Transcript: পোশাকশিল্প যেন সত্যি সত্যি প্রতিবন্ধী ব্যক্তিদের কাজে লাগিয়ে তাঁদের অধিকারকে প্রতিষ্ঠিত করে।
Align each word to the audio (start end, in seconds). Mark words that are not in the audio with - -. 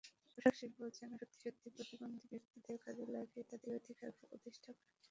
পোশাকশিল্প 0.33 0.77
যেন 0.97 1.11
সত্যি 1.19 1.37
সত্যি 1.43 1.67
প্রতিবন্ধী 1.75 2.25
ব্যক্তিদের 2.31 2.77
কাজে 2.85 3.05
লাগিয়ে 3.07 3.47
তাঁদের 3.49 3.71
অধিকারকে 3.79 4.23
প্রতিষ্ঠিত 4.31 4.65
করে। 4.69 4.89